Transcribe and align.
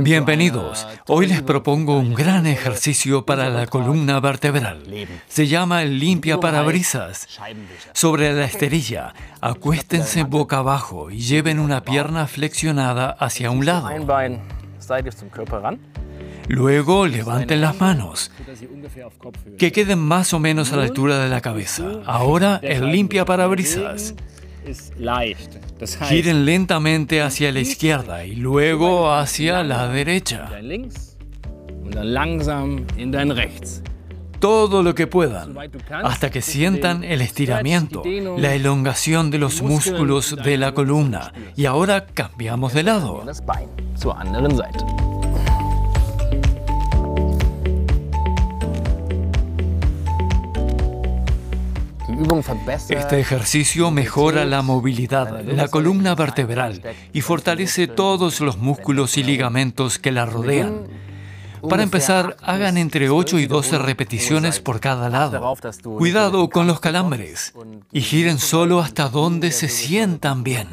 Bienvenidos. 0.00 0.86
Hoy 1.08 1.26
les 1.26 1.42
propongo 1.42 1.98
un 1.98 2.14
gran 2.14 2.46
ejercicio 2.46 3.26
para 3.26 3.50
la 3.50 3.66
columna 3.66 4.20
vertebral. 4.20 4.84
Se 5.26 5.48
llama 5.48 5.82
el 5.82 5.98
limpia 5.98 6.38
parabrisas. 6.38 7.26
Sobre 7.92 8.32
la 8.32 8.44
esterilla, 8.44 9.12
acuéstense 9.40 10.22
boca 10.22 10.58
abajo 10.58 11.10
y 11.10 11.18
lleven 11.18 11.58
una 11.58 11.82
pierna 11.82 12.28
flexionada 12.28 13.10
hacia 13.10 13.50
un 13.50 13.66
lado. 13.66 13.88
Luego 16.46 17.06
levanten 17.06 17.60
las 17.60 17.80
manos, 17.80 18.30
que 19.58 19.72
queden 19.72 19.98
más 19.98 20.32
o 20.32 20.38
menos 20.38 20.72
a 20.72 20.76
la 20.76 20.84
altura 20.84 21.18
de 21.18 21.28
la 21.28 21.40
cabeza. 21.40 21.84
Ahora 22.06 22.60
el 22.62 22.92
limpia 22.92 23.24
parabrisas. 23.24 24.14
Giren 26.08 26.44
lentamente 26.44 27.22
hacia 27.22 27.52
la 27.52 27.60
izquierda 27.60 28.24
y 28.24 28.36
luego 28.36 29.12
hacia 29.12 29.62
la 29.62 29.88
derecha. 29.88 30.50
Todo 34.40 34.82
lo 34.82 34.94
que 34.94 35.06
puedan, 35.06 35.56
hasta 36.02 36.30
que 36.30 36.42
sientan 36.42 37.02
el 37.02 37.22
estiramiento, 37.22 38.02
la 38.36 38.54
elongación 38.54 39.30
de 39.30 39.38
los 39.38 39.62
músculos 39.62 40.36
de 40.36 40.58
la 40.58 40.72
columna. 40.74 41.32
Y 41.56 41.64
ahora 41.64 42.06
cambiamos 42.06 42.74
de 42.74 42.82
lado. 42.82 43.24
Este 52.88 53.20
ejercicio 53.20 53.90
mejora 53.90 54.44
la 54.44 54.62
movilidad, 54.62 55.42
la 55.42 55.68
columna 55.68 56.14
vertebral 56.14 56.82
y 57.12 57.20
fortalece 57.20 57.86
todos 57.86 58.40
los 58.40 58.56
músculos 58.58 59.16
y 59.18 59.24
ligamentos 59.24 59.98
que 59.98 60.12
la 60.12 60.26
rodean. 60.26 60.86
Para 61.68 61.82
empezar, 61.82 62.36
hagan 62.42 62.76
entre 62.76 63.08
8 63.08 63.38
y 63.38 63.46
12 63.46 63.78
repeticiones 63.78 64.60
por 64.60 64.80
cada 64.80 65.08
lado. 65.08 65.54
Cuidado 65.98 66.48
con 66.50 66.66
los 66.66 66.80
calambres 66.80 67.54
y 67.92 68.00
giren 68.02 68.38
solo 68.38 68.80
hasta 68.80 69.08
donde 69.08 69.50
se 69.50 69.68
sientan 69.68 70.44
bien. 70.44 70.68